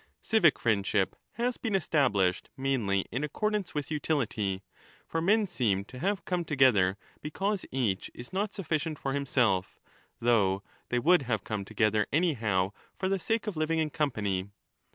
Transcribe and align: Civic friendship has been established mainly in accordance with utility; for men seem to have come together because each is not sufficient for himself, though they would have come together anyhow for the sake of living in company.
Civic 0.23 0.57
friendship 0.57 1.15
has 1.33 1.57
been 1.57 1.75
established 1.75 2.49
mainly 2.57 3.05
in 3.11 3.23
accordance 3.23 3.75
with 3.75 3.91
utility; 3.91 4.63
for 5.05 5.21
men 5.21 5.45
seem 5.45 5.85
to 5.85 5.99
have 5.99 6.25
come 6.25 6.43
together 6.43 6.97
because 7.21 7.67
each 7.69 8.09
is 8.15 8.33
not 8.33 8.51
sufficient 8.51 8.97
for 8.97 9.13
himself, 9.13 9.79
though 10.19 10.63
they 10.89 10.97
would 10.97 11.21
have 11.29 11.43
come 11.43 11.63
together 11.63 12.07
anyhow 12.11 12.71
for 12.97 13.09
the 13.09 13.19
sake 13.19 13.45
of 13.45 13.55
living 13.55 13.77
in 13.77 13.91
company. 13.91 14.49